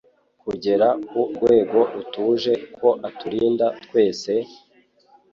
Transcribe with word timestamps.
Kugera 0.41 0.87
kurwego 1.09 1.79
rutuje 1.93 2.53
Ko 2.77 2.89
aturinda 3.07 3.65
twese, 3.83 4.31